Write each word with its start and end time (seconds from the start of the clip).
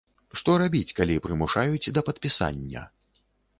Што 0.39 0.55
рабіць, 0.61 0.95
калі 1.01 1.17
прымушаюць 1.27 1.93
да 1.99 2.05
падпісання? 2.11 2.81